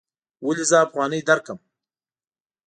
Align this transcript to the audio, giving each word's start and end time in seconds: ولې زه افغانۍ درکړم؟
ولې 0.45 0.63
زه 0.69 0.77
افغانۍ 0.85 1.21
درکړم؟ 1.29 1.59